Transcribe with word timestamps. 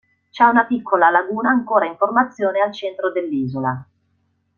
C'è 0.31 0.43
una 0.45 0.65
piccola 0.65 1.11
laguna 1.11 1.51
ancora 1.51 1.85
in 1.85 1.95
formazione 1.95 2.59
al 2.59 2.73
centro 2.73 3.11
dell'isola. 3.11 3.85